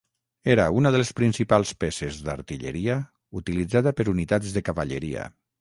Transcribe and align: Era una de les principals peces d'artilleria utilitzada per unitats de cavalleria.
Era 0.53 0.63
una 0.79 0.91
de 0.95 1.01
les 1.01 1.11
principals 1.19 1.73
peces 1.83 2.19
d'artilleria 2.29 2.97
utilitzada 3.43 3.97
per 4.01 4.11
unitats 4.19 4.57
de 4.59 4.69
cavalleria. 4.73 5.33